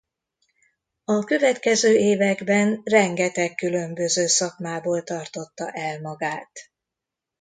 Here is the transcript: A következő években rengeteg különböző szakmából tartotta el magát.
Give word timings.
A 1.05 1.23
következő 1.23 1.95
években 1.95 2.81
rengeteg 2.83 3.55
különböző 3.55 4.27
szakmából 4.27 5.03
tartotta 5.03 5.69
el 5.71 6.01
magát. 6.01 6.51